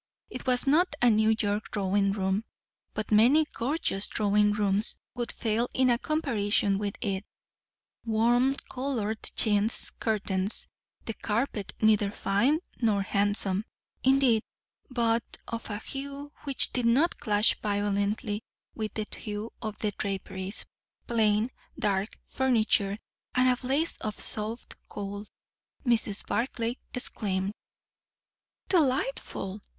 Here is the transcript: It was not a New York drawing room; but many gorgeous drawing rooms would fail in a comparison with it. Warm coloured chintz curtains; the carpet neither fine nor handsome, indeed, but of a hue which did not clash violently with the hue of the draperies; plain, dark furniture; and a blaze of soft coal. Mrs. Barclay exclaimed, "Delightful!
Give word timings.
It 0.31 0.47
was 0.47 0.65
not 0.65 0.95
a 0.99 1.11
New 1.11 1.35
York 1.39 1.69
drawing 1.69 2.13
room; 2.13 2.43
but 2.95 3.11
many 3.11 3.45
gorgeous 3.53 4.07
drawing 4.07 4.51
rooms 4.51 4.97
would 5.13 5.31
fail 5.31 5.69
in 5.75 5.91
a 5.91 5.99
comparison 5.99 6.79
with 6.79 6.95
it. 7.01 7.23
Warm 8.03 8.55
coloured 8.71 9.21
chintz 9.35 9.91
curtains; 9.91 10.65
the 11.05 11.13
carpet 11.13 11.73
neither 11.83 12.09
fine 12.09 12.61
nor 12.81 13.03
handsome, 13.03 13.63
indeed, 14.03 14.41
but 14.89 15.23
of 15.47 15.69
a 15.69 15.77
hue 15.77 16.31
which 16.45 16.71
did 16.73 16.87
not 16.87 17.19
clash 17.19 17.53
violently 17.61 18.41
with 18.73 18.95
the 18.95 19.05
hue 19.15 19.51
of 19.61 19.77
the 19.77 19.91
draperies; 19.91 20.65
plain, 21.05 21.51
dark 21.77 22.17
furniture; 22.27 22.97
and 23.35 23.47
a 23.49 23.55
blaze 23.55 23.97
of 23.97 24.19
soft 24.19 24.73
coal. 24.89 25.27
Mrs. 25.85 26.25
Barclay 26.25 26.77
exclaimed, 26.91 27.53
"Delightful! 28.67 29.61